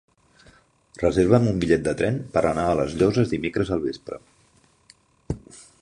Reserva'm 1.01 1.45
un 1.51 1.59
bitllet 1.63 1.83
de 1.89 1.93
tren 1.99 2.17
per 2.37 2.43
anar 2.53 2.65
a 2.71 2.79
les 2.81 2.97
Llosses 3.03 3.35
dimecres 3.35 3.73
al 3.77 3.85
vespre. 3.85 4.23